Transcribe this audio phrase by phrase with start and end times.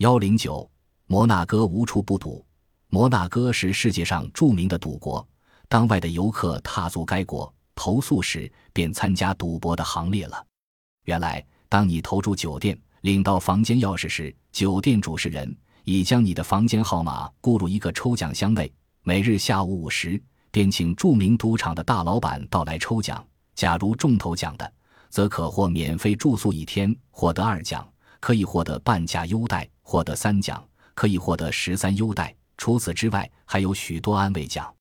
[0.00, 0.66] 幺零九，
[1.08, 2.42] 摩纳哥无处不赌。
[2.88, 5.28] 摩纳哥是世界上著名的赌国，
[5.68, 10.42] 当外的游客踏足该国投宿时，便参加赌博的行列了。
[11.04, 18.72] 原来，当你投注酒店，领到房间钥匙时，酒店主持人已将你的房间号码固入一个抽奖箱内。
[19.02, 20.18] 每日下午五时，
[20.50, 23.22] 便请著名赌场的大老板到来抽奖。
[23.54, 24.72] 假如中头奖的，
[25.10, 27.86] 则可获免费住宿一天，获得二奖。
[28.20, 30.62] 可以获得半价优待，获得三奖，
[30.94, 32.34] 可以获得十三优待。
[32.56, 34.72] 除此之外，还有许多安慰奖。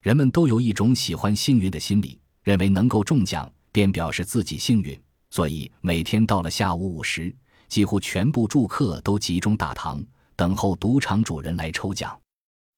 [0.00, 4.98] 人们都有一种喜欢幸运的心理，认为能够中奖便表示自己幸运，
[5.30, 7.34] 所以每天到了下午五时，
[7.68, 10.02] 几乎全部住客都集中大堂，
[10.34, 12.18] 等候赌场主人来抽奖。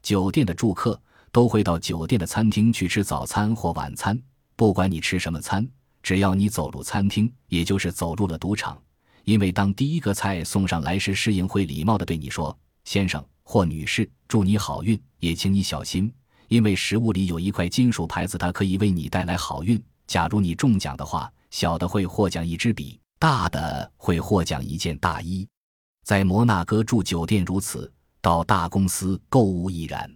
[0.02, 4.20] 酒店的住客都会到酒店的餐厅去吃早餐或晚餐，
[4.56, 5.64] 不管你吃什么餐，
[6.02, 8.76] 只要你走入餐厅，也就是走入了赌场。
[9.24, 16.12] 因为当第一个菜送上来时，侍应会礼貌地对你说：“先生或女士，祝你好运，也请你小心，
[16.48, 19.80] 因为食物里有一块金属牌子，它可以为你带来好运。
[20.06, 25.46] 假如你中奖的话，小的会获奖一支笔，大的会获奖一件大衣。
[26.04, 30.10] 在摩纳哥住酒店如此，到大公司购物亦然。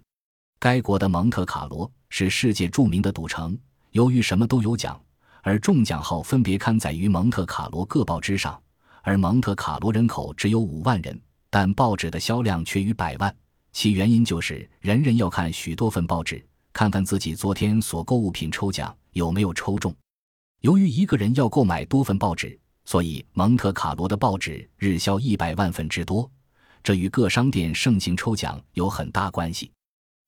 [0.59, 3.57] 该国的蒙特卡罗是世界著名的赌城，
[3.91, 5.01] 由于什么都有奖，
[5.43, 8.61] 而中奖号分别刊载于蒙特卡罗各报之上。”
[9.05, 13.35] 而蒙特卡罗人口只有五万人，但报纸的销量却逾百万。
[13.71, 19.95] 其原因就是人人要看许多份报纸，看看自己昨天所购物品抽奖有没有抽中。
[20.63, 26.29] 由于一个人要购买多份报纸，所以蒙特卡罗的报纸日销一百万份之多。
[26.83, 29.71] 这与各商店盛行抽奖有很大关系。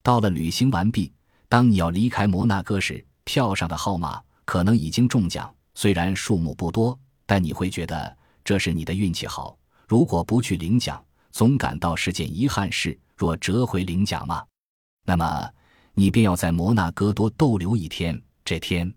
[0.03, 1.11] 到了旅行完毕，
[1.49, 8.15] 当你要离开摩纳哥时，票上的号码可能已经中奖，虽然数目不多，但你会觉得。
[8.47, 9.59] 这是你的运气好。
[9.89, 12.97] 如果不去领奖，总感到是件遗憾事。
[13.17, 14.45] 若折回领奖吗？
[15.05, 15.51] 那么
[15.95, 18.23] 你便要在摩纳哥多逗留一天。
[18.45, 18.95] 这天。